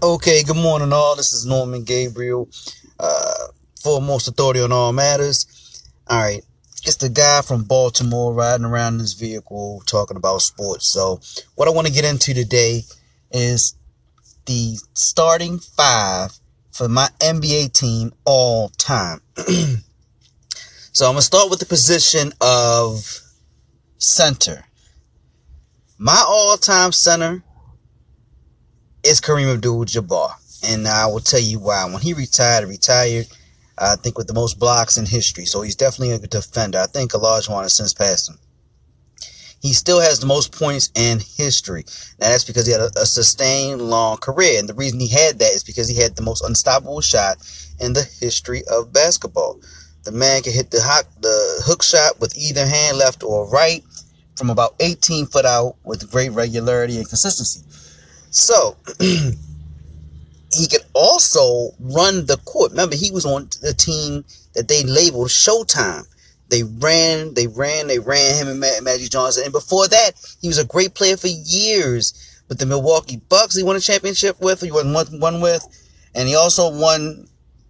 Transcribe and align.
Okay, 0.00 0.44
good 0.44 0.54
morning, 0.54 0.92
all. 0.92 1.16
This 1.16 1.32
is 1.32 1.44
Norman 1.44 1.82
Gabriel, 1.82 2.48
uh, 3.00 3.48
foremost 3.82 4.28
authority 4.28 4.60
on 4.60 4.70
all 4.70 4.92
matters. 4.92 5.82
All 6.06 6.20
right, 6.20 6.40
it's 6.84 6.94
the 6.94 7.08
guy 7.08 7.42
from 7.42 7.64
Baltimore 7.64 8.32
riding 8.32 8.64
around 8.64 8.94
in 8.94 9.00
his 9.00 9.14
vehicle 9.14 9.82
talking 9.86 10.16
about 10.16 10.42
sports. 10.42 10.92
So, 10.92 11.18
what 11.56 11.66
I 11.66 11.72
want 11.72 11.88
to 11.88 11.92
get 11.92 12.04
into 12.04 12.32
today 12.32 12.84
is 13.32 13.74
the 14.46 14.76
starting 14.94 15.58
five 15.58 16.30
for 16.70 16.88
my 16.88 17.08
NBA 17.18 17.72
team 17.72 18.12
all 18.24 18.68
time. 18.68 19.20
so, 19.36 21.06
I'm 21.06 21.14
going 21.14 21.16
to 21.16 21.22
start 21.22 21.50
with 21.50 21.58
the 21.58 21.66
position 21.66 22.32
of 22.40 23.20
center. 23.96 24.64
My 25.98 26.22
all 26.24 26.56
time 26.56 26.92
center 26.92 27.42
is 29.08 29.22
Kareem 29.22 29.54
Abdul-Jabbar, 29.54 30.32
and 30.68 30.86
I 30.86 31.06
will 31.06 31.20
tell 31.20 31.40
you 31.40 31.58
why. 31.58 31.82
When 31.90 32.02
he 32.02 32.12
retired, 32.12 32.68
retired, 32.68 33.26
I 33.78 33.96
think 33.96 34.18
with 34.18 34.26
the 34.26 34.34
most 34.34 34.58
blocks 34.58 34.98
in 34.98 35.06
history. 35.06 35.46
So 35.46 35.62
he's 35.62 35.76
definitely 35.76 36.14
a 36.14 36.18
defender. 36.18 36.78
I 36.78 36.86
think 36.86 37.12
Olajuwon 37.12 37.62
has 37.62 37.74
since 37.74 37.94
passed 37.94 38.28
him. 38.28 38.38
He 39.62 39.72
still 39.72 39.98
has 39.98 40.20
the 40.20 40.26
most 40.26 40.52
points 40.52 40.90
in 40.94 41.20
history. 41.20 41.86
Now 42.20 42.28
that's 42.28 42.44
because 42.44 42.66
he 42.66 42.72
had 42.72 42.82
a, 42.82 42.90
a 43.00 43.06
sustained 43.06 43.80
long 43.80 44.18
career, 44.18 44.58
and 44.58 44.68
the 44.68 44.74
reason 44.74 45.00
he 45.00 45.08
had 45.08 45.38
that 45.38 45.52
is 45.52 45.64
because 45.64 45.88
he 45.88 45.98
had 45.98 46.14
the 46.14 46.22
most 46.22 46.44
unstoppable 46.44 47.00
shot 47.00 47.38
in 47.80 47.94
the 47.94 48.04
history 48.20 48.62
of 48.70 48.92
basketball. 48.92 49.58
The 50.04 50.12
man 50.12 50.42
can 50.42 50.52
hit 50.52 50.70
the 50.70 50.78
the 51.22 51.62
hook 51.64 51.82
shot 51.82 52.20
with 52.20 52.36
either 52.36 52.66
hand, 52.66 52.98
left 52.98 53.22
or 53.22 53.48
right, 53.48 53.82
from 54.36 54.50
about 54.50 54.74
18 54.80 55.26
foot 55.26 55.46
out 55.46 55.76
with 55.82 56.10
great 56.10 56.32
regularity 56.32 56.98
and 56.98 57.08
consistency. 57.08 57.62
So 58.30 58.76
he 59.00 60.66
could 60.68 60.84
also 60.94 61.70
run 61.80 62.26
the 62.26 62.38
court. 62.44 62.70
Remember, 62.72 62.96
he 62.96 63.10
was 63.10 63.26
on 63.26 63.48
the 63.62 63.74
team 63.74 64.24
that 64.54 64.68
they 64.68 64.82
labeled 64.84 65.28
Showtime. 65.28 66.04
They 66.50 66.62
ran, 66.62 67.34
they 67.34 67.46
ran, 67.46 67.88
they 67.88 67.98
ran 67.98 68.36
him 68.36 68.48
and 68.48 68.84
Magic 68.84 69.10
Johnson. 69.10 69.44
And 69.44 69.52
before 69.52 69.86
that, 69.88 70.12
he 70.40 70.48
was 70.48 70.58
a 70.58 70.64
great 70.64 70.94
player 70.94 71.16
for 71.16 71.28
years 71.28 72.42
with 72.48 72.58
the 72.58 72.66
Milwaukee 72.66 73.20
Bucks. 73.28 73.54
He 73.54 73.62
won 73.62 73.76
a 73.76 73.80
championship 73.80 74.40
with, 74.40 74.62
he 74.62 74.70
won 74.70 74.92
one, 74.92 75.40
with, 75.40 75.66
and 76.14 76.26
he 76.26 76.34
also 76.34 76.70
won, 76.70 77.26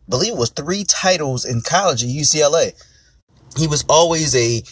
I 0.06 0.10
believe 0.10 0.34
it 0.34 0.38
was 0.38 0.50
three 0.50 0.84
titles 0.84 1.44
in 1.44 1.60
college 1.62 2.04
at 2.04 2.08
UCLA. 2.08 2.72
He 3.56 3.66
was 3.66 3.84
always 3.88 4.36
a 4.36 4.62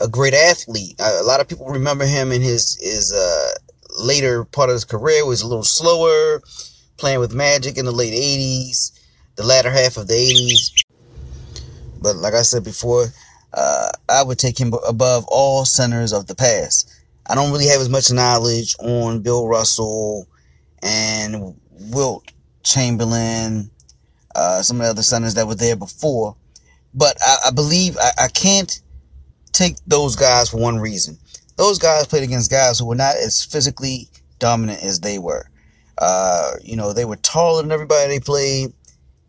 a 0.00 0.08
great 0.08 0.32
athlete. 0.32 0.96
A 0.98 1.22
lot 1.22 1.40
of 1.40 1.48
people 1.48 1.66
remember 1.66 2.06
him 2.06 2.32
in 2.32 2.40
his 2.40 2.78
his 2.80 3.12
uh, 3.12 3.50
later 3.98 4.44
part 4.44 4.70
of 4.70 4.74
his 4.74 4.84
career 4.84 5.24
was 5.26 5.42
a 5.42 5.46
little 5.46 5.64
slower, 5.64 6.42
playing 6.96 7.20
with 7.20 7.34
Magic 7.34 7.76
in 7.76 7.84
the 7.84 7.92
late 7.92 8.14
80s, 8.14 8.92
the 9.36 9.44
latter 9.44 9.70
half 9.70 9.96
of 9.96 10.06
the 10.06 10.14
80s. 10.14 10.84
But 12.00 12.16
like 12.16 12.34
I 12.34 12.42
said 12.42 12.64
before, 12.64 13.06
uh, 13.54 13.90
I 14.08 14.22
would 14.22 14.38
take 14.38 14.58
him 14.58 14.72
above 14.86 15.24
all 15.28 15.64
centers 15.64 16.12
of 16.12 16.26
the 16.26 16.34
past. 16.34 16.92
I 17.26 17.34
don't 17.34 17.52
really 17.52 17.68
have 17.68 17.80
as 17.80 17.88
much 17.88 18.10
knowledge 18.10 18.74
on 18.80 19.20
Bill 19.22 19.46
Russell 19.46 20.26
and 20.82 21.54
Wilt 21.70 22.24
Chamberlain, 22.64 23.70
uh, 24.34 24.62
some 24.62 24.78
of 24.78 24.84
the 24.84 24.90
other 24.90 25.02
centers 25.02 25.34
that 25.34 25.46
were 25.46 25.54
there 25.54 25.76
before. 25.76 26.36
But 26.94 27.16
I, 27.22 27.36
I 27.46 27.50
believe 27.50 27.96
I, 27.98 28.24
I 28.24 28.28
can't 28.28 28.80
take 29.52 29.76
those 29.86 30.16
guys 30.16 30.50
for 30.50 30.58
one 30.58 30.78
reason 30.78 31.18
those 31.56 31.78
guys 31.78 32.06
played 32.06 32.22
against 32.22 32.50
guys 32.50 32.78
who 32.78 32.86
were 32.86 32.94
not 32.94 33.16
as 33.16 33.44
physically 33.44 34.08
dominant 34.38 34.82
as 34.82 35.00
they 35.00 35.18
were. 35.18 35.48
Uh, 35.98 36.54
you 36.62 36.76
know, 36.76 36.92
they 36.92 37.04
were 37.04 37.16
taller 37.16 37.62
than 37.62 37.72
everybody 37.72 38.08
they 38.08 38.20
played, 38.20 38.72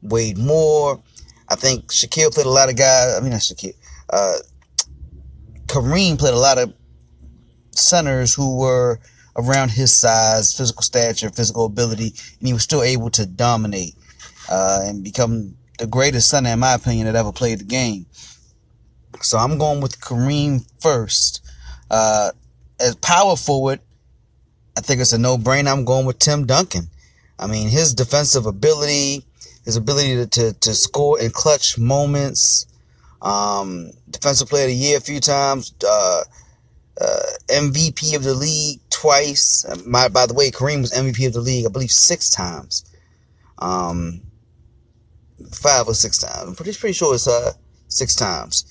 weighed 0.01 0.37
more. 0.37 1.01
I 1.49 1.55
think 1.55 1.91
Shaquille 1.91 2.33
played 2.33 2.45
a 2.45 2.49
lot 2.49 2.69
of 2.69 2.75
guys. 2.75 3.15
I 3.15 3.21
mean, 3.21 3.31
not 3.31 3.41
Shaquille. 3.41 3.75
Uh, 4.09 4.37
Kareem 5.67 6.17
played 6.17 6.33
a 6.33 6.39
lot 6.39 6.57
of 6.57 6.73
centers 7.71 8.33
who 8.33 8.57
were 8.57 8.99
around 9.35 9.71
his 9.71 9.95
size, 9.95 10.55
physical 10.55 10.83
stature, 10.83 11.29
physical 11.29 11.65
ability, 11.65 12.13
and 12.39 12.47
he 12.47 12.53
was 12.53 12.63
still 12.63 12.83
able 12.83 13.09
to 13.11 13.25
dominate 13.25 13.95
uh, 14.49 14.81
and 14.83 15.03
become 15.03 15.55
the 15.79 15.87
greatest 15.87 16.29
center, 16.29 16.51
in 16.51 16.59
my 16.59 16.75
opinion, 16.75 17.05
that 17.05 17.15
ever 17.15 17.31
played 17.31 17.59
the 17.59 17.65
game. 17.65 18.05
So 19.23 19.37
I'm 19.37 19.57
going 19.57 19.81
with 19.81 19.99
Kareem 19.99 20.65
first. 20.81 21.43
Uh, 21.89 22.31
as 22.79 22.95
power 22.95 23.35
forward, 23.35 23.79
I 24.77 24.81
think 24.81 25.01
it's 25.01 25.13
a 25.13 25.17
no-brainer. 25.17 25.71
I'm 25.71 25.85
going 25.85 26.05
with 26.05 26.19
Tim 26.19 26.45
Duncan. 26.45 26.89
I 27.37 27.47
mean, 27.47 27.69
his 27.69 27.93
defensive 27.93 28.45
ability, 28.45 29.25
his 29.65 29.75
ability 29.75 30.15
to, 30.15 30.27
to, 30.27 30.53
to 30.59 30.73
score 30.73 31.19
in 31.19 31.31
clutch 31.31 31.77
moments, 31.77 32.65
um, 33.21 33.91
defensive 34.09 34.49
player 34.49 34.65
of 34.65 34.69
the 34.69 34.75
year 34.75 34.97
a 34.97 35.01
few 35.01 35.19
times, 35.19 35.73
uh, 35.87 36.23
uh, 36.99 37.19
MVP 37.47 38.15
of 38.15 38.23
the 38.23 38.33
league 38.33 38.79
twice. 38.89 39.65
My, 39.85 40.09
by 40.09 40.25
the 40.25 40.33
way, 40.33 40.51
Kareem 40.51 40.81
was 40.81 40.91
MVP 40.91 41.27
of 41.27 41.33
the 41.33 41.41
league, 41.41 41.65
I 41.65 41.69
believe, 41.69 41.91
six 41.91 42.29
times. 42.29 42.85
Um, 43.59 44.21
five 45.51 45.87
or 45.87 45.93
six 45.93 46.17
times. 46.17 46.49
I'm 46.49 46.55
pretty, 46.55 46.73
pretty 46.73 46.93
sure 46.93 47.13
it's, 47.13 47.27
uh, 47.27 47.53
six 47.87 48.15
times. 48.15 48.65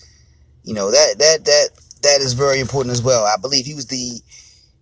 You 0.65 0.75
know, 0.75 0.91
that, 0.91 1.19
that, 1.19 1.45
that, 1.45 1.69
that 2.03 2.21
is 2.21 2.35
very 2.35 2.61
important 2.61 2.93
as 2.93 3.03
well. 3.03 3.25
I 3.25 3.37
believe 3.41 3.67
he 3.67 3.75
was 3.75 3.87
the 3.87 4.21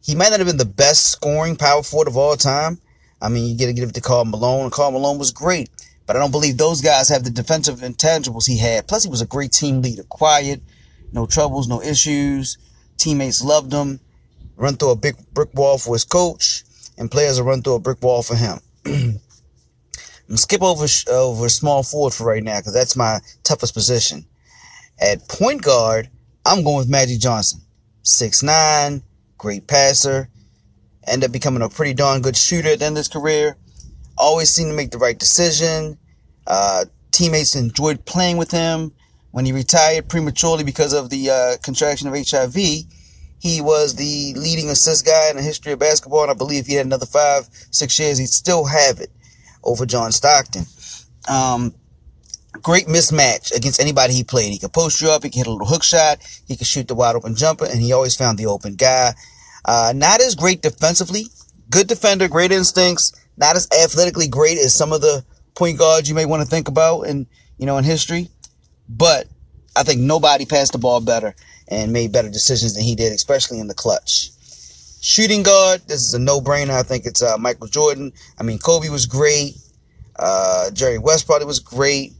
he 0.02 0.14
might 0.14 0.30
not 0.30 0.40
have 0.40 0.46
been 0.46 0.56
the 0.56 0.64
best 0.64 1.06
scoring 1.06 1.56
power 1.56 1.82
forward 1.82 2.08
of 2.08 2.16
all 2.16 2.36
time. 2.36 2.80
I 3.20 3.28
mean, 3.28 3.50
you 3.50 3.56
get 3.56 3.66
to 3.66 3.72
give 3.72 3.90
it 3.90 3.94
to 3.94 4.00
Karl 4.00 4.24
Malone. 4.24 4.70
Karl 4.70 4.92
Malone 4.92 5.18
was 5.18 5.30
great, 5.30 5.68
but 6.06 6.16
I 6.16 6.18
don't 6.18 6.30
believe 6.30 6.56
those 6.56 6.80
guys 6.80 7.10
have 7.10 7.22
the 7.22 7.30
defensive 7.30 7.80
intangibles 7.80 8.46
he 8.46 8.58
had. 8.58 8.88
Plus, 8.88 9.04
he 9.04 9.10
was 9.10 9.20
a 9.20 9.26
great 9.26 9.52
team 9.52 9.82
leader, 9.82 10.02
quiet, 10.04 10.62
no 11.12 11.26
troubles, 11.26 11.68
no 11.68 11.82
issues. 11.82 12.56
Teammates 12.96 13.44
loved 13.44 13.72
him. 13.72 14.00
Run 14.56 14.76
through 14.76 14.90
a 14.90 14.96
big 14.96 15.16
brick 15.32 15.52
wall 15.54 15.78
for 15.78 15.94
his 15.94 16.04
coach, 16.04 16.64
and 16.98 17.10
players 17.10 17.38
will 17.38 17.46
run 17.48 17.62
through 17.62 17.74
a 17.74 17.80
brick 17.80 18.02
wall 18.02 18.22
for 18.22 18.36
him. 18.36 18.58
I'm 20.28 20.36
skip 20.36 20.62
over 20.62 20.86
over 21.10 21.48
small 21.48 21.82
forward 21.82 22.14
for 22.14 22.24
right 22.24 22.42
now 22.42 22.58
because 22.60 22.72
that's 22.74 22.96
my 22.96 23.20
toughest 23.42 23.74
position. 23.74 24.26
At 25.00 25.26
point 25.28 25.62
guard, 25.62 26.10
I'm 26.44 26.62
going 26.62 26.76
with 26.76 26.88
Magic 26.88 27.20
Johnson. 27.20 27.60
Six 28.02 28.42
nine, 28.42 29.02
great 29.38 29.66
passer. 29.66 30.28
end 31.06 31.24
up 31.24 31.32
becoming 31.32 31.62
a 31.62 31.68
pretty 31.68 31.94
darn 31.94 32.20
good 32.20 32.36
shooter 32.36 32.68
at 32.68 32.80
the 32.80 32.84
end 32.86 32.96
of 32.96 32.98
his 32.98 33.08
career. 33.08 33.56
Always 34.18 34.50
seemed 34.50 34.70
to 34.70 34.76
make 34.76 34.90
the 34.90 34.98
right 34.98 35.18
decision. 35.18 35.98
Uh, 36.46 36.84
teammates 37.12 37.56
enjoyed 37.56 38.04
playing 38.04 38.36
with 38.36 38.50
him. 38.50 38.92
When 39.30 39.46
he 39.46 39.52
retired 39.52 40.08
prematurely 40.08 40.64
because 40.64 40.92
of 40.92 41.08
the 41.08 41.30
uh, 41.30 41.56
contraction 41.62 42.08
of 42.08 42.14
HIV, 42.14 42.54
he 42.54 43.60
was 43.60 43.94
the 43.94 44.34
leading 44.36 44.68
assist 44.68 45.06
guy 45.06 45.30
in 45.30 45.36
the 45.36 45.42
history 45.42 45.72
of 45.72 45.78
basketball, 45.78 46.22
and 46.22 46.30
I 46.30 46.34
believe 46.34 46.66
he 46.66 46.74
had 46.74 46.84
another 46.84 47.06
five, 47.06 47.48
six 47.70 47.98
years, 47.98 48.18
he'd 48.18 48.28
still 48.28 48.66
have 48.66 49.00
it 49.00 49.10
over 49.62 49.86
John 49.86 50.12
Stockton. 50.12 50.64
Um, 51.28 51.74
great 52.62 52.86
mismatch 52.86 53.54
against 53.54 53.80
anybody 53.80 54.14
he 54.14 54.24
played. 54.24 54.52
He 54.52 54.58
could 54.58 54.72
post 54.72 55.00
you 55.00 55.10
up, 55.10 55.22
he 55.22 55.30
could 55.30 55.38
hit 55.38 55.46
a 55.46 55.50
little 55.50 55.66
hook 55.66 55.82
shot, 55.82 56.18
he 56.46 56.56
could 56.56 56.66
shoot 56.66 56.88
the 56.88 56.94
wide 56.94 57.16
open 57.16 57.34
jumper, 57.34 57.64
and 57.64 57.80
he 57.80 57.92
always 57.92 58.16
found 58.16 58.38
the 58.38 58.46
open 58.46 58.74
guy. 58.74 59.14
Uh, 59.64 59.92
not 59.94 60.20
as 60.20 60.34
great 60.34 60.62
defensively, 60.62 61.26
good 61.68 61.86
defender, 61.86 62.28
great 62.28 62.52
instincts, 62.52 63.12
not 63.36 63.56
as 63.56 63.68
athletically 63.82 64.28
great 64.28 64.58
as 64.58 64.74
some 64.74 64.92
of 64.92 65.00
the 65.00 65.24
point 65.54 65.78
guards 65.78 66.08
you 66.08 66.14
may 66.14 66.24
want 66.24 66.42
to 66.42 66.48
think 66.48 66.68
about 66.68 67.02
in, 67.02 67.26
you 67.58 67.66
know, 67.66 67.78
in 67.78 67.84
history. 67.84 68.28
But 68.88 69.26
I 69.76 69.82
think 69.82 70.00
nobody 70.00 70.46
passed 70.46 70.72
the 70.72 70.78
ball 70.78 71.00
better 71.00 71.34
and 71.68 71.92
made 71.92 72.12
better 72.12 72.30
decisions 72.30 72.74
than 72.74 72.82
he 72.82 72.94
did, 72.94 73.12
especially 73.12 73.60
in 73.60 73.68
the 73.68 73.74
clutch. 73.74 74.30
Shooting 75.02 75.42
guard, 75.42 75.82
this 75.86 76.00
is 76.00 76.12
a 76.12 76.18
no-brainer. 76.18 76.70
I 76.70 76.82
think 76.82 77.06
it's 77.06 77.22
uh, 77.22 77.38
Michael 77.38 77.68
Jordan. 77.68 78.12
I 78.38 78.42
mean, 78.42 78.58
Kobe 78.58 78.88
was 78.88 79.06
great. 79.06 79.54
Uh, 80.16 80.70
Jerry 80.72 80.98
West 80.98 81.26
probably 81.26 81.46
was 81.46 81.60
great 81.60 82.12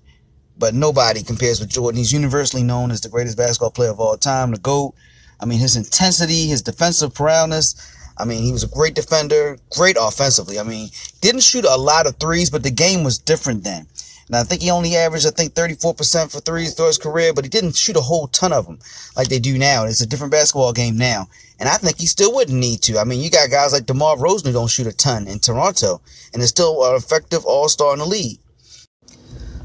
but 0.61 0.75
nobody 0.75 1.23
compares 1.23 1.59
with 1.59 1.71
Jordan. 1.71 1.99
He's 1.99 2.13
universally 2.13 2.63
known 2.63 2.91
as 2.91 3.01
the 3.01 3.09
greatest 3.09 3.39
basketball 3.39 3.71
player 3.71 3.91
of 3.91 3.99
all 3.99 4.17
time, 4.17 4.53
the 4.53 4.59
GOAT. 4.59 4.95
I 5.41 5.47
mean, 5.47 5.59
his 5.59 5.75
intensity, 5.75 6.47
his 6.47 6.63
defensive 6.63 7.15
prowess. 7.15 7.75
I 8.19 8.27
mean, 8.27 8.43
he 8.43 8.53
was 8.53 8.63
a 8.63 8.69
great 8.69 8.95
defender, 8.95 9.59
great 9.71 9.97
offensively. 9.99 10.61
I 10.61 10.63
mean, 10.63 10.91
didn't 11.23 11.43
shoot 11.43 11.65
a 11.65 11.77
lot 11.77 12.07
of 12.07 12.17
threes, 12.17 12.51
but 12.51 12.63
the 12.63 12.71
game 12.71 13.03
was 13.03 13.17
different 13.17 13.65
then. 13.65 13.87
And 14.27 14.37
I 14.37 14.45
think 14.45 14.63
he 14.63 14.71
only 14.71 14.95
averaged, 14.95 15.27
I 15.27 15.31
think, 15.31 15.55
34% 15.55 16.31
for 16.31 16.41
threes 16.41 16.75
throughout 16.75 16.89
his 16.89 16.99
career, 16.99 17.33
but 17.33 17.45
he 17.45 17.49
didn't 17.49 17.75
shoot 17.75 17.97
a 17.97 18.01
whole 18.01 18.29
ton 18.29 18.53
of 18.53 18.67
them 18.67 18.79
like 19.17 19.29
they 19.29 19.41
do 19.41 19.59
now. 19.59 19.87
It's 19.87 20.03
a 20.03 20.07
different 20.07 20.31
basketball 20.31 20.73
game 20.73 20.97
now. 20.97 21.29
And 21.59 21.69
I 21.69 21.77
think 21.79 21.99
he 21.99 22.07
still 22.07 22.33
wouldn't 22.35 22.57
need 22.57 22.83
to. 22.83 22.99
I 22.99 23.05
mean, 23.05 23.21
you 23.21 23.31
got 23.31 23.51
guys 23.51 23.73
like 23.73 23.87
DeMar 23.87 24.17
DeRozan 24.17 24.47
who 24.47 24.53
don't 24.53 24.71
shoot 24.71 24.87
a 24.87 24.93
ton 24.93 25.27
in 25.27 25.41
Toronto 25.41 26.01
and 26.33 26.43
is 26.43 26.51
still 26.51 26.85
an 26.85 26.97
effective 26.97 27.45
all-star 27.45 27.95
in 27.95 27.99
the 27.99 28.07
league. 28.07 28.39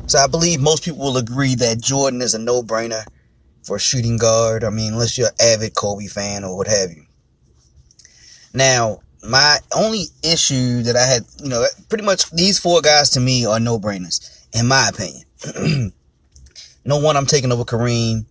So 0.07 0.19
I 0.19 0.27
believe 0.27 0.61
most 0.61 0.83
people 0.83 0.99
will 0.99 1.17
agree 1.17 1.55
that 1.55 1.81
Jordan 1.81 2.21
is 2.21 2.35
a 2.35 2.39
no-brainer 2.39 3.03
for 3.63 3.77
a 3.77 3.79
shooting 3.79 4.17
guard. 4.17 4.63
I 4.63 4.69
mean, 4.69 4.93
unless 4.93 5.17
you're 5.17 5.29
an 5.29 5.33
avid 5.41 5.73
Kobe 5.73 6.05
fan 6.05 6.43
or 6.43 6.55
what 6.55 6.67
have 6.67 6.91
you. 6.91 7.05
Now, 8.53 8.99
my 9.27 9.57
only 9.75 10.05
issue 10.23 10.83
that 10.83 10.95
I 10.95 11.05
had, 11.05 11.23
you 11.41 11.49
know, 11.49 11.65
pretty 11.89 12.03
much 12.03 12.29
these 12.29 12.59
four 12.59 12.81
guys 12.81 13.09
to 13.11 13.19
me 13.19 13.47
are 13.47 13.59
no 13.59 13.79
brainers, 13.79 14.45
in 14.53 14.67
my 14.67 14.89
opinion. 14.89 15.23
no 16.85 16.99
one 16.99 17.17
I'm 17.17 17.25
taking 17.25 17.51
over 17.51 17.63
Kareem. 17.63 18.25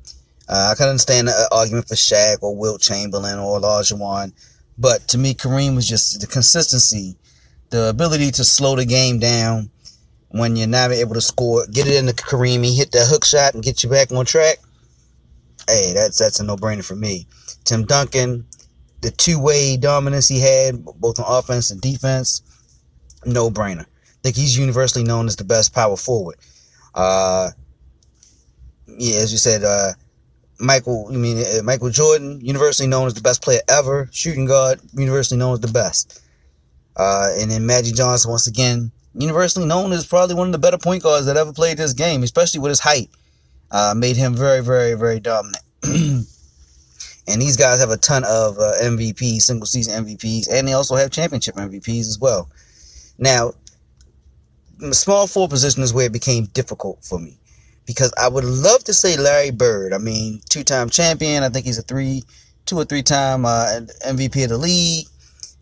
Uh, 0.48 0.68
I 0.70 0.74
can 0.76 0.88
understand 0.88 1.26
the 1.26 1.48
argument 1.50 1.88
for 1.88 1.96
Shaq 1.96 2.36
or 2.42 2.56
Wilt 2.56 2.82
Chamberlain 2.82 3.38
or 3.38 3.58
Olajuwon, 3.58 4.32
but 4.78 5.08
to 5.08 5.18
me, 5.18 5.34
Kareem 5.34 5.74
was 5.74 5.88
just 5.88 6.20
the 6.20 6.26
consistency, 6.26 7.16
the 7.70 7.88
ability 7.88 8.30
to 8.32 8.44
slow 8.44 8.76
the 8.76 8.84
game 8.84 9.18
down 9.18 9.70
when 10.34 10.56
you're 10.56 10.66
not 10.66 10.90
able 10.90 11.14
to 11.14 11.20
score, 11.20 11.64
get 11.68 11.86
it 11.86 11.94
into 11.94 12.12
Kareem, 12.12 12.64
he 12.64 12.74
hit 12.74 12.90
that 12.90 13.06
hook 13.06 13.24
shot 13.24 13.54
and 13.54 13.62
get 13.62 13.84
you 13.84 13.88
back 13.88 14.10
on 14.10 14.24
track. 14.26 14.58
Hey, 15.68 15.92
that's 15.94 16.18
that's 16.18 16.40
a 16.40 16.44
no-brainer 16.44 16.84
for 16.84 16.96
me. 16.96 17.28
Tim 17.62 17.84
Duncan, 17.84 18.44
the 19.00 19.12
two-way 19.12 19.76
dominance 19.76 20.26
he 20.26 20.40
had, 20.40 20.84
both 20.84 21.20
on 21.20 21.26
offense 21.28 21.70
and 21.70 21.80
defense, 21.80 22.42
no-brainer. 23.24 23.82
I 23.82 24.20
think 24.24 24.34
he's 24.34 24.58
universally 24.58 25.04
known 25.04 25.26
as 25.26 25.36
the 25.36 25.44
best 25.44 25.72
power 25.72 25.96
forward. 25.96 26.36
Uh, 26.96 27.50
yeah, 28.88 29.18
as 29.18 29.30
you 29.30 29.38
said, 29.38 29.62
uh, 29.62 29.92
Michael, 30.58 31.10
I 31.12 31.16
mean, 31.16 31.38
uh, 31.38 31.62
Michael 31.62 31.90
Jordan, 31.90 32.40
universally 32.42 32.88
known 32.88 33.06
as 33.06 33.14
the 33.14 33.20
best 33.20 33.40
player 33.40 33.60
ever, 33.68 34.08
shooting 34.10 34.46
guard, 34.46 34.80
universally 34.94 35.38
known 35.38 35.52
as 35.54 35.60
the 35.60 35.68
best. 35.68 36.20
Uh, 36.96 37.30
and 37.38 37.52
then 37.52 37.66
Magic 37.66 37.94
Johnson, 37.94 38.32
once 38.32 38.48
again, 38.48 38.90
universally 39.14 39.66
known 39.66 39.92
as 39.92 40.06
probably 40.06 40.34
one 40.34 40.48
of 40.48 40.52
the 40.52 40.58
better 40.58 40.78
point 40.78 41.02
guards 41.02 41.26
that 41.26 41.36
ever 41.36 41.52
played 41.52 41.78
this 41.78 41.92
game, 41.92 42.22
especially 42.22 42.60
with 42.60 42.70
his 42.70 42.80
height. 42.80 43.10
Uh, 43.70 43.94
made 43.96 44.16
him 44.16 44.34
very, 44.34 44.60
very, 44.60 44.94
very 44.94 45.18
dominant. 45.18 45.64
and 45.82 46.26
these 47.26 47.56
guys 47.56 47.80
have 47.80 47.90
a 47.90 47.96
ton 47.96 48.22
of 48.24 48.58
uh, 48.58 48.72
MVPs, 48.82 49.42
single 49.42 49.66
season 49.66 50.04
MVPs, 50.04 50.48
and 50.52 50.68
they 50.68 50.72
also 50.72 50.94
have 50.94 51.10
championship 51.10 51.56
MVPs 51.56 52.00
as 52.00 52.18
well. 52.20 52.48
Now, 53.18 53.52
small 54.92 55.26
forward 55.26 55.50
position 55.50 55.82
is 55.82 55.92
where 55.92 56.06
it 56.06 56.12
became 56.12 56.46
difficult 56.46 57.04
for 57.04 57.18
me 57.18 57.38
because 57.86 58.12
I 58.20 58.28
would 58.28 58.44
love 58.44 58.84
to 58.84 58.94
say 58.94 59.16
Larry 59.16 59.50
Bird. 59.50 59.92
I 59.92 59.98
mean, 59.98 60.40
two-time 60.48 60.90
champion. 60.90 61.42
I 61.42 61.48
think 61.48 61.66
he's 61.66 61.78
a 61.78 61.82
three, 61.82 62.24
two 62.66 62.78
or 62.78 62.84
three-time 62.84 63.44
uh, 63.44 63.80
MVP 64.06 64.44
of 64.44 64.50
the 64.50 64.58
league. 64.58 65.06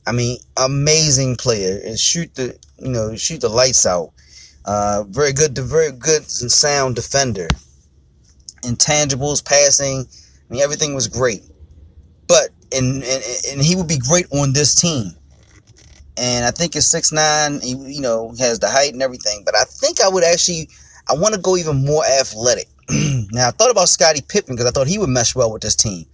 I 0.06 0.12
mean, 0.12 0.38
amazing 0.56 1.36
player 1.36 1.80
and 1.84 1.98
shoot 1.98 2.34
the 2.34 2.58
you 2.78 2.90
know 2.90 3.16
shoot 3.16 3.40
the 3.40 3.48
lights 3.48 3.86
out. 3.86 4.12
Uh, 4.64 5.04
very 5.08 5.32
good, 5.32 5.56
very 5.58 5.92
good 5.92 6.22
and 6.40 6.50
sound 6.50 6.96
defender. 6.96 7.48
Intangibles, 8.62 9.44
passing, 9.44 10.06
I 10.50 10.52
mean 10.52 10.62
everything 10.62 10.94
was 10.94 11.08
great. 11.08 11.42
But 12.28 12.50
and 12.72 13.02
and, 13.02 13.22
and 13.50 13.62
he 13.62 13.76
would 13.76 13.88
be 13.88 13.98
great 13.98 14.26
on 14.32 14.52
this 14.52 14.74
team. 14.74 15.12
And 16.16 16.44
I 16.44 16.50
think 16.50 16.76
it's 16.76 16.86
six 16.86 17.12
nine. 17.12 17.60
He, 17.60 17.70
you 17.70 18.00
know, 18.00 18.34
has 18.38 18.58
the 18.58 18.68
height 18.68 18.92
and 18.92 19.02
everything. 19.02 19.42
But 19.44 19.56
I 19.56 19.64
think 19.64 20.00
I 20.00 20.08
would 20.08 20.24
actually 20.24 20.68
I 21.08 21.14
want 21.14 21.34
to 21.34 21.40
go 21.40 21.56
even 21.56 21.84
more 21.84 22.04
athletic. 22.04 22.68
now, 22.90 23.48
I 23.48 23.50
thought 23.50 23.70
about 23.70 23.88
Scottie 23.88 24.22
Pippen 24.22 24.54
because 24.54 24.66
I 24.66 24.70
thought 24.70 24.86
he 24.86 24.98
would 24.98 25.08
mesh 25.08 25.34
well 25.34 25.52
with 25.52 25.62
this 25.62 25.76
team. 25.76 26.06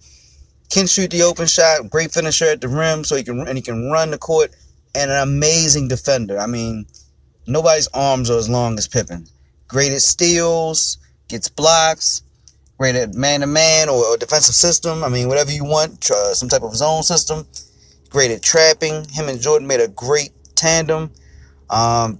Can 0.69 0.87
shoot 0.87 1.09
the 1.11 1.23
open 1.23 1.47
shot, 1.47 1.89
great 1.89 2.11
finisher 2.11 2.45
at 2.45 2.61
the 2.61 2.67
rim, 2.67 3.03
so 3.03 3.15
he 3.15 3.23
can 3.23 3.47
and 3.47 3.57
he 3.57 3.61
can 3.61 3.89
run 3.91 4.11
the 4.11 4.17
court, 4.17 4.55
and 4.93 5.09
an 5.09 5.21
amazing 5.23 5.87
defender. 5.87 6.37
I 6.39 6.45
mean, 6.45 6.85
nobody's 7.47 7.87
arms 7.93 8.29
are 8.29 8.37
as 8.37 8.49
long 8.49 8.77
as 8.77 8.87
Pippen. 8.87 9.25
Great 9.67 9.91
at 9.91 10.01
steals, 10.01 10.97
gets 11.27 11.49
blocks, 11.49 12.23
great 12.77 12.95
at 12.95 13.13
man 13.13 13.41
to 13.41 13.47
man 13.47 13.89
or 13.89 14.17
defensive 14.17 14.55
system. 14.55 15.03
I 15.03 15.09
mean, 15.09 15.27
whatever 15.27 15.51
you 15.51 15.65
want, 15.65 16.09
uh, 16.11 16.33
some 16.33 16.49
type 16.49 16.63
of 16.63 16.75
zone 16.75 17.03
system. 17.03 17.45
Great 18.09 18.31
at 18.31 18.41
trapping. 18.41 19.05
Him 19.09 19.29
and 19.29 19.39
Jordan 19.39 19.67
made 19.67 19.81
a 19.81 19.87
great 19.87 20.31
tandem. 20.55 21.11
Um, 21.69 22.19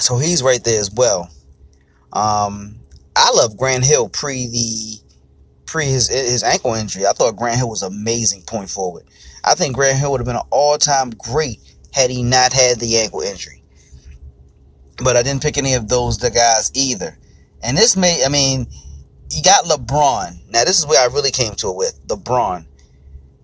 so 0.00 0.18
he's 0.18 0.42
right 0.42 0.62
there 0.64 0.80
as 0.80 0.90
well. 0.90 1.30
Um, 2.12 2.76
I 3.14 3.30
love 3.32 3.56
Grant 3.56 3.84
Hill 3.84 4.08
pre 4.08 4.48
the 4.48 4.98
pre 5.74 5.86
his 5.86 6.08
his 6.08 6.44
ankle 6.44 6.74
injury. 6.74 7.04
I 7.04 7.10
thought 7.10 7.34
Grant 7.34 7.56
Hill 7.56 7.68
was 7.68 7.82
amazing 7.82 8.42
point 8.42 8.70
forward. 8.70 9.06
I 9.42 9.56
think 9.56 9.74
Grant 9.74 9.98
Hill 9.98 10.12
would 10.12 10.20
have 10.20 10.26
been 10.26 10.36
an 10.36 10.42
all 10.52 10.78
time 10.78 11.10
great 11.10 11.58
had 11.92 12.10
he 12.10 12.22
not 12.22 12.52
had 12.52 12.78
the 12.78 12.96
ankle 12.98 13.22
injury. 13.22 13.64
But 15.02 15.16
I 15.16 15.24
didn't 15.24 15.42
pick 15.42 15.58
any 15.58 15.74
of 15.74 15.88
those 15.88 16.18
the 16.18 16.30
guys 16.30 16.70
either. 16.74 17.18
And 17.60 17.76
this 17.76 17.96
may 17.96 18.24
I 18.24 18.28
mean, 18.28 18.68
you 19.32 19.42
got 19.42 19.64
LeBron. 19.64 20.48
Now 20.48 20.62
this 20.62 20.78
is 20.78 20.86
where 20.86 21.00
I 21.00 21.12
really 21.12 21.32
came 21.32 21.56
to 21.56 21.70
it 21.70 21.76
with 21.76 22.06
LeBron. 22.06 22.66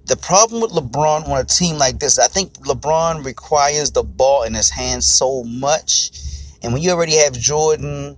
The 0.07 0.17
problem 0.17 0.63
with 0.63 0.71
LeBron 0.71 1.29
on 1.29 1.41
a 1.41 1.45
team 1.45 1.79
like 1.79 1.99
this, 1.99 2.21
I 2.21 2.29
think 2.29 2.53
LeBron 2.59 3.25
requires 3.25 3.91
the 3.91 4.05
ball 4.05 4.45
in 4.45 4.55
his 4.55 4.71
hands 4.71 5.05
so 5.05 5.43
much. 5.43 6.13
And 6.63 6.73
when 6.73 6.81
you 6.81 6.93
already 6.93 7.17
have 7.17 7.33
Jordan 7.33 8.17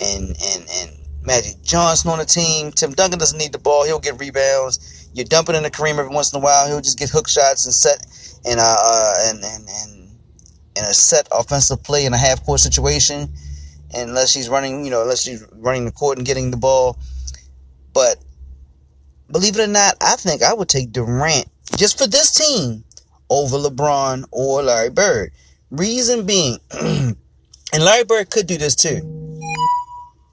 and 0.00 0.36
and 0.42 0.66
and 0.68 1.01
Magic 1.24 1.62
Johnson 1.62 2.10
on 2.10 2.18
the 2.18 2.24
team. 2.24 2.72
Tim 2.72 2.92
Duncan 2.92 3.18
doesn't 3.18 3.38
need 3.38 3.52
the 3.52 3.58
ball; 3.58 3.84
he'll 3.84 4.00
get 4.00 4.18
rebounds. 4.18 5.08
You're 5.14 5.24
dumping 5.24 5.54
in 5.54 5.62
the 5.62 5.70
Kareem 5.70 5.98
every 5.98 6.08
once 6.08 6.32
in 6.32 6.40
a 6.40 6.42
while; 6.42 6.66
he'll 6.66 6.80
just 6.80 6.98
get 6.98 7.10
hook 7.10 7.28
shots 7.28 7.64
and 7.64 7.74
set 7.74 8.04
in 8.44 8.58
a 8.58 8.62
uh, 8.62 9.14
and 9.26 9.44
and 9.44 9.68
and 9.68 10.10
in 10.76 10.84
a 10.84 10.94
set 10.94 11.28
offensive 11.30 11.82
play 11.82 12.06
in 12.06 12.12
a 12.12 12.18
half 12.18 12.44
court 12.44 12.60
situation. 12.60 13.32
Unless 13.94 14.32
he's 14.32 14.48
running, 14.48 14.84
you 14.84 14.90
know, 14.90 15.02
unless 15.02 15.24
he's 15.24 15.46
running 15.52 15.84
the 15.84 15.92
court 15.92 16.16
and 16.16 16.26
getting 16.26 16.50
the 16.50 16.56
ball. 16.56 16.98
But 17.92 18.16
believe 19.30 19.58
it 19.58 19.62
or 19.62 19.66
not, 19.66 19.96
I 20.00 20.16
think 20.16 20.42
I 20.42 20.54
would 20.54 20.70
take 20.70 20.92
Durant 20.92 21.46
just 21.76 21.98
for 21.98 22.06
this 22.06 22.32
team 22.32 22.84
over 23.28 23.58
LeBron 23.58 24.24
or 24.32 24.62
Larry 24.62 24.88
Bird. 24.88 25.32
Reason 25.70 26.24
being, 26.24 26.58
and 26.72 27.16
Larry 27.78 28.04
Bird 28.04 28.30
could 28.30 28.46
do 28.46 28.56
this 28.56 28.74
too 28.74 29.21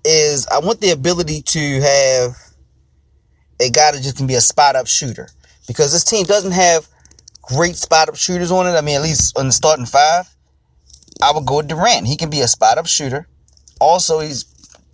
is 0.05 0.47
I 0.47 0.59
want 0.59 0.81
the 0.81 0.91
ability 0.91 1.41
to 1.41 1.81
have 1.81 2.37
a 3.59 3.69
guy 3.69 3.91
that 3.91 4.01
just 4.01 4.17
can 4.17 4.27
be 4.27 4.35
a 4.35 4.41
spot 4.41 4.75
up 4.75 4.87
shooter 4.87 5.29
because 5.67 5.91
this 5.91 6.03
team 6.03 6.25
doesn't 6.25 6.53
have 6.53 6.87
great 7.41 7.75
spot 7.75 8.09
up 8.09 8.15
shooters 8.15 8.51
on 8.51 8.67
it. 8.67 8.77
I 8.77 8.81
mean, 8.81 8.95
at 8.95 9.01
least 9.01 9.37
on 9.37 9.47
the 9.47 9.51
starting 9.51 9.85
five, 9.85 10.27
I 11.21 11.31
would 11.33 11.45
go 11.45 11.57
with 11.57 11.67
Durant. 11.67 12.07
He 12.07 12.15
can 12.15 12.29
be 12.29 12.41
a 12.41 12.47
spot 12.47 12.77
up 12.77 12.87
shooter. 12.87 13.27
Also, 13.79 14.19
he's 14.19 14.45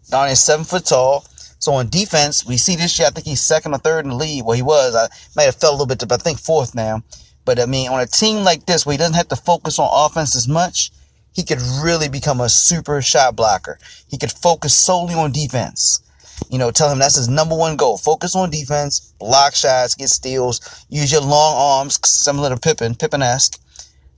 down 0.10 0.28
there 0.28 0.36
seven 0.36 0.66
foot 0.66 0.86
tall. 0.86 1.26
So 1.60 1.74
on 1.74 1.90
defense, 1.90 2.46
we 2.46 2.58
see 2.58 2.76
this 2.76 2.98
year. 3.00 3.08
I 3.08 3.12
think 3.12 3.26
he's 3.26 3.42
second 3.42 3.74
or 3.74 3.80
third 3.80 4.06
in 4.06 4.12
the 4.12 4.16
league. 4.16 4.44
Well, 4.46 4.56
he 4.56 4.62
was. 4.62 4.96
I 4.96 5.08
might 5.36 5.44
have 5.44 5.56
fell 5.56 5.72
a 5.72 5.74
little 5.74 5.88
bit, 5.88 6.00
but 6.00 6.20
I 6.20 6.24
think 6.24 6.40
fourth 6.40 6.76
now. 6.76 7.04
But 7.44 7.60
I 7.60 7.66
mean, 7.66 7.90
on 7.90 8.00
a 8.00 8.08
team 8.08 8.44
like 8.44 8.66
this 8.66 8.86
where 8.86 8.94
he 8.94 8.98
doesn't 8.98 9.16
have 9.16 9.30
to 9.30 9.36
focus 9.36 9.80
on 9.80 9.90
offense 9.92 10.36
as 10.36 10.48
much, 10.48 10.92
he 11.36 11.44
could 11.44 11.60
really 11.84 12.08
become 12.08 12.40
a 12.40 12.50
super 12.50 13.02
shot 13.02 13.36
blocker. 13.36 13.78
He 14.08 14.18
could 14.18 14.32
focus 14.32 14.76
solely 14.76 15.14
on 15.14 15.34
defense. 15.34 16.02
You 16.50 16.58
know, 16.58 16.72
tell 16.72 16.90
him 16.90 17.00
that's 17.00 17.18
his 17.18 17.28
number 17.28 17.56
one 17.56 17.76
goal. 17.76 17.98
Focus 17.98 18.36
on 18.36 18.50
defense, 18.50 19.14
block 19.20 19.54
shots, 19.54 19.96
get 19.96 20.10
steals, 20.10 20.86
use 20.90 21.12
your 21.12 21.22
long 21.22 21.56
arms, 21.58 22.00
similar 22.06 22.50
to 22.50 22.58
Pippen, 22.58 22.96
Pippen-esque, 22.96 23.60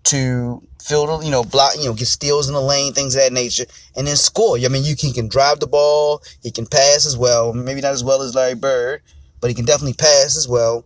to 0.06 0.62
fill, 0.82 1.18
the, 1.18 1.25
you 1.25 1.32
know, 1.32 1.44
block, 1.44 1.74
you 1.77 1.86
know, 1.86 1.94
get 1.94 2.08
steals 2.08 2.48
in 2.48 2.53
the 2.53 2.62
lane, 2.62 2.94
things 2.94 3.15
of 3.15 3.22
that 3.22 3.34
nature, 3.34 3.65
and 3.96 4.08
then 4.08 4.15
score. 4.15 4.58
I 4.58 4.68
mean, 4.68 4.84
you 4.84 4.96
can, 4.96 5.12
can 5.12 5.27
drive 5.27 5.60
the 5.60 5.68
ball, 5.68 6.22
he 6.41 6.51
can 6.51 6.65
pass 6.65 7.06
as 7.06 7.18
well. 7.18 7.53
Maybe 7.53 7.82
not 7.82 7.94
as 7.94 8.03
well 8.03 8.22
as 8.22 8.36
Larry 8.36 8.56
Bird, 8.56 9.01
but 9.41 9.50
he 9.50 9.56
can 9.56 9.65
definitely 9.65 9.94
pass 9.94 10.38
as 10.38 10.48
well. 10.48 10.86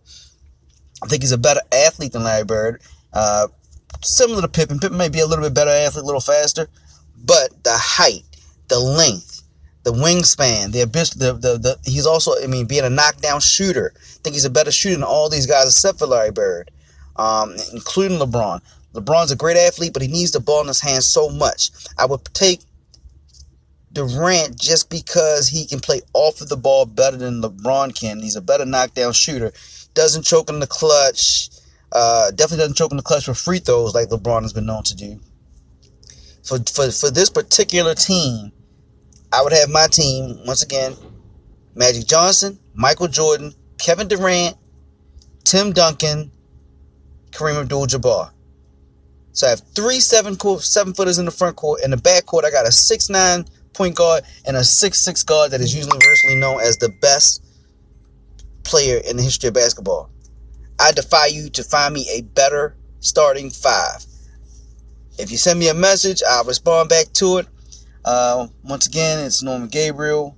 I 1.02 1.06
think 1.08 1.22
he's 1.22 1.32
a 1.32 1.38
better 1.38 1.60
athlete 1.72 2.12
than 2.12 2.24
Larry 2.24 2.44
Bird. 2.44 2.82
Uh, 3.12 3.48
similar 4.02 4.42
to 4.42 4.48
Pippen. 4.48 4.78
Pippen 4.78 4.96
may 4.96 5.08
be 5.08 5.20
a 5.20 5.26
little 5.26 5.44
bit 5.44 5.54
better 5.54 5.70
athlete, 5.70 6.02
a 6.02 6.06
little 6.06 6.20
faster, 6.20 6.68
but 7.24 7.50
the 7.64 7.72
height, 7.74 8.24
the 8.68 8.78
length, 8.78 9.42
the 9.84 9.92
wingspan, 9.92 10.72
the 10.72 10.80
abyss, 10.80 11.10
the, 11.10 11.32
the, 11.32 11.58
the, 11.58 11.78
he's 11.84 12.06
also, 12.06 12.32
I 12.42 12.46
mean, 12.46 12.66
being 12.66 12.84
a 12.84 12.90
knockdown 12.90 13.40
shooter. 13.40 13.92
I 13.96 14.18
think 14.22 14.34
he's 14.34 14.44
a 14.44 14.50
better 14.50 14.70
shooter 14.70 14.94
than 14.94 15.04
all 15.04 15.28
these 15.28 15.46
guys 15.46 15.66
except 15.66 15.98
for 15.98 16.06
Larry 16.06 16.30
Bird, 16.30 16.70
um, 17.16 17.56
including 17.72 18.18
LeBron. 18.18 18.60
LeBron's 18.94 19.30
a 19.30 19.36
great 19.36 19.56
athlete, 19.56 19.92
but 19.92 20.02
he 20.02 20.08
needs 20.08 20.32
the 20.32 20.40
ball 20.40 20.60
in 20.60 20.68
his 20.68 20.80
hands 20.80 21.06
so 21.06 21.28
much. 21.30 21.70
I 21.98 22.06
would 22.06 22.24
take 22.34 22.60
Durant 23.92 24.58
just 24.58 24.90
because 24.90 25.48
he 25.48 25.66
can 25.66 25.80
play 25.80 26.00
off 26.14 26.40
of 26.40 26.48
the 26.48 26.56
ball 26.56 26.86
better 26.86 27.16
than 27.16 27.42
LeBron 27.42 27.94
can. 27.98 28.20
He's 28.20 28.36
a 28.36 28.42
better 28.42 28.64
knockdown 28.64 29.12
shooter. 29.12 29.52
Doesn't 29.94 30.24
choke 30.24 30.48
in 30.48 30.60
the 30.60 30.66
clutch. 30.66 31.50
Uh, 31.92 32.30
definitely 32.30 32.62
doesn't 32.62 32.76
choke 32.76 32.90
in 32.90 32.96
the 32.96 33.02
clutch 33.02 33.26
for 33.26 33.34
free 33.34 33.58
throws 33.58 33.94
like 33.94 34.08
LeBron 34.08 34.42
has 34.42 34.52
been 34.52 34.66
known 34.66 34.82
to 34.82 34.96
do. 34.96 35.20
For, 36.42 36.58
for, 36.58 36.90
for 36.90 37.10
this 37.10 37.28
particular 37.28 37.94
team, 37.94 38.50
I 39.32 39.42
would 39.42 39.52
have 39.52 39.68
my 39.68 39.86
team, 39.86 40.40
once 40.46 40.62
again, 40.62 40.94
Magic 41.74 42.06
Johnson, 42.06 42.58
Michael 42.74 43.08
Jordan, 43.08 43.54
Kevin 43.78 44.08
Durant, 44.08 44.56
Tim 45.44 45.72
Duncan, 45.72 46.30
Kareem 47.30 47.60
Abdul-Jabbar. 47.60 48.32
So 49.32 49.46
I 49.46 49.50
have 49.50 49.62
three 49.74 50.00
seven 50.00 50.36
court, 50.36 50.62
seven 50.62 50.92
footers 50.92 51.18
in 51.18 51.24
the 51.24 51.30
front 51.30 51.56
court. 51.56 51.82
In 51.82 51.90
the 51.90 51.96
back 51.96 52.26
court, 52.26 52.44
I 52.44 52.50
got 52.50 52.66
a 52.66 52.72
six 52.72 53.08
nine 53.08 53.46
point 53.72 53.96
guard 53.96 54.24
and 54.46 54.56
a 54.56 54.64
six 54.64 55.02
six 55.02 55.22
guard 55.22 55.52
that 55.52 55.60
is 55.62 55.74
usually 55.74 55.96
universally 55.96 56.36
known 56.36 56.60
as 56.60 56.76
the 56.76 56.90
best 57.00 57.42
player 58.62 58.98
in 58.98 59.16
the 59.16 59.22
history 59.22 59.48
of 59.48 59.54
basketball. 59.54 60.11
I 60.82 60.90
defy 60.90 61.26
you 61.26 61.48
to 61.50 61.62
find 61.62 61.94
me 61.94 62.08
a 62.12 62.22
better 62.22 62.74
starting 62.98 63.50
five. 63.50 64.04
If 65.16 65.30
you 65.30 65.36
send 65.36 65.60
me 65.60 65.68
a 65.68 65.74
message, 65.74 66.22
I'll 66.28 66.44
respond 66.44 66.88
back 66.88 67.12
to 67.14 67.38
it. 67.38 67.46
Uh, 68.04 68.48
once 68.64 68.88
again, 68.88 69.24
it's 69.24 69.44
Norman 69.44 69.68
Gabriel, 69.68 70.36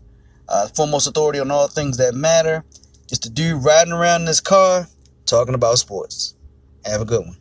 uh, 0.48 0.68
foremost 0.68 1.06
authority 1.06 1.40
on 1.40 1.50
all 1.50 1.68
things 1.68 1.96
that 1.96 2.14
matter. 2.14 2.62
Just 3.08 3.24
a 3.24 3.30
dude 3.30 3.64
riding 3.64 3.94
around 3.94 4.22
in 4.22 4.26
his 4.26 4.42
car 4.42 4.86
talking 5.24 5.54
about 5.54 5.78
sports. 5.78 6.34
Have 6.84 7.00
a 7.00 7.06
good 7.06 7.24
one. 7.24 7.38